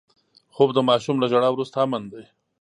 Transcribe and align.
خوب 0.55 0.69
د 0.73 0.77
ماشوم 0.89 1.15
له 1.19 1.27
ژړا 1.31 1.49
وروسته 1.51 1.75
امن 1.85 2.03
دی 2.11 2.23